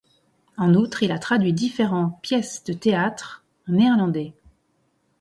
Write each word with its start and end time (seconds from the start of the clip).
En 0.57 0.73
outre, 0.73 1.03
il 1.03 1.11
a 1.11 1.19
traduit 1.19 1.53
différents 1.53 2.09
pièces 2.23 2.63
de 2.63 2.73
théâtre 2.73 3.43
en 3.69 3.73
néerlandais. 3.73 4.33